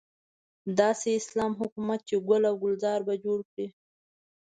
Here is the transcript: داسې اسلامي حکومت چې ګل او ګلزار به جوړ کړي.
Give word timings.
داسې 0.79 1.07
اسلامي 1.19 1.55
حکومت 1.61 1.99
چې 2.09 2.15
ګل 2.27 2.43
او 2.49 2.55
ګلزار 2.63 2.99
به 3.07 3.13
جوړ 3.23 3.39
کړي. 3.51 3.67